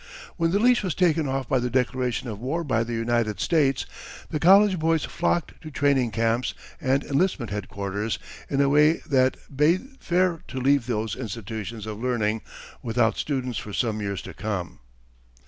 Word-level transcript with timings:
When 0.35 0.49
the 0.49 0.57
leash 0.57 0.81
was 0.81 0.95
taken 0.95 1.27
off 1.27 1.47
by 1.47 1.59
the 1.59 1.69
declaration 1.69 2.27
of 2.27 2.39
war 2.39 2.63
by 2.63 2.83
the 2.83 2.93
United 2.95 3.39
States 3.39 3.85
the 4.31 4.39
college 4.39 4.79
boys 4.79 5.05
flocked 5.05 5.61
to 5.61 5.69
training 5.69 6.09
camps 6.09 6.55
and 6.81 7.03
enlistment 7.03 7.51
headquarters 7.51 8.17
in 8.49 8.61
a 8.61 8.67
way 8.67 8.93
that 9.07 9.37
bade 9.55 9.97
fair 9.99 10.41
to 10.47 10.59
leave 10.59 10.87
those 10.87 11.15
institutions 11.15 11.85
of 11.85 11.99
learning 12.01 12.41
without 12.81 13.15
students 13.15 13.59
for 13.59 13.73
some 13.73 14.01
years 14.01 14.23
to 14.23 14.33
come. 14.33 14.79